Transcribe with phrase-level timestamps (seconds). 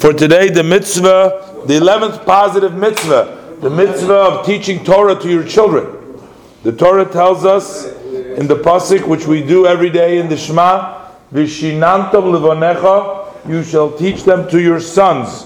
[0.00, 5.44] For today, the mitzvah, the 11th positive mitzvah, the mitzvah of teaching Torah to your
[5.44, 6.18] children.
[6.62, 11.06] The Torah tells us in the pasuk, which we do every day in the Shema,
[11.34, 15.44] Vishinantam levonecha, you shall teach them to your sons.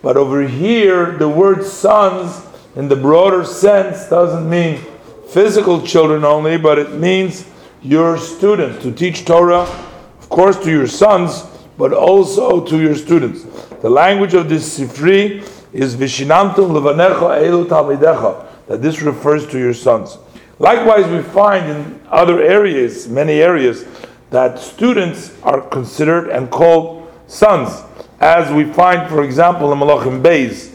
[0.00, 2.46] But over here, the word sons,
[2.76, 4.80] in the broader sense, doesn't mean
[5.28, 7.50] physical children only, but it means
[7.82, 8.80] your students.
[8.84, 11.42] To teach Torah, of course, to your sons,
[11.78, 13.44] but also to your students.
[13.80, 19.72] The language of this Sifri is Vishinantum levanecha elu talmidecha, that this refers to your
[19.72, 20.18] sons.
[20.58, 23.86] Likewise, we find in other areas, many areas,
[24.30, 27.82] that students are considered and called sons,
[28.20, 30.74] as we find, for example, in Malachim Beis,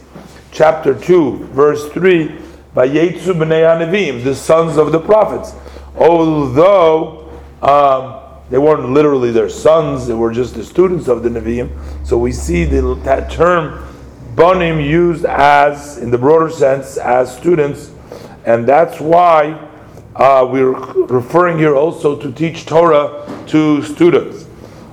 [0.52, 2.30] chapter 2, verse 3,
[2.76, 5.54] Vayetzu b'nei Anevim, the sons of the prophets.
[5.98, 7.30] Although
[7.62, 8.23] um,
[8.54, 11.72] they weren't literally their sons, they were just the students of the Nevi'im.
[12.06, 13.84] So we see the, that term
[14.36, 17.90] Bonim used as, in the broader sense, as students,
[18.46, 19.54] and that's why
[20.16, 20.70] uh, we're
[21.06, 24.46] referring here also to teach Torah to students.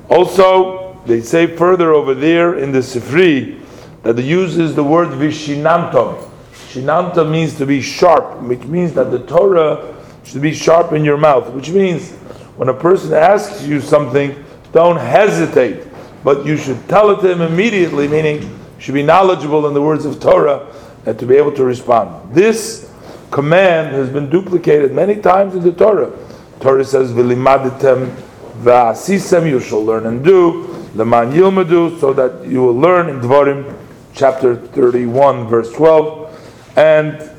[0.08, 3.60] Also, they say further over there in the Sifri
[4.04, 6.30] that uses the word vishinantom.
[6.70, 11.18] Shinantam means to be sharp, which means that the Torah should be sharp in your
[11.18, 12.14] mouth, which means
[12.60, 15.86] when a person asks you something, don't hesitate,
[16.22, 19.80] but you should tell it to him immediately, meaning you should be knowledgeable in the
[19.80, 20.70] words of Torah
[21.06, 22.34] and to be able to respond.
[22.34, 22.92] This
[23.30, 26.12] command has been duplicated many times in the Torah.
[26.60, 28.14] Torah says, "V'limaditem
[28.58, 30.66] v'asisem," you shall learn and do.
[30.94, 33.74] Leman yilmadu, so that you will learn in Dvarim,
[34.12, 36.38] chapter thirty-one, verse twelve,
[36.76, 37.30] and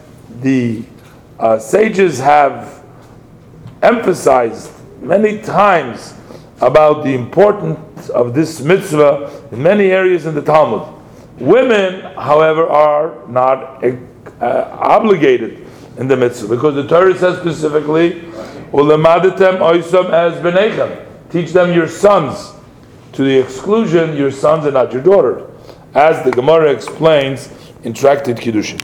[0.42, 0.84] the
[1.40, 2.84] uh, sages have
[3.84, 6.14] emphasized many times
[6.62, 10.88] about the importance of this mitzvah in many areas in the Talmud.
[11.40, 18.22] Women, however, are not uh, obligated in the mitzvah because the Torah says specifically,
[18.72, 22.54] "Ulemadatem oisam as benechem." Teach them your sons,
[23.14, 25.50] to the exclusion your sons and not your daughters,
[25.96, 27.50] as the Gemara explains
[27.84, 28.80] in Tractate Kiddushin.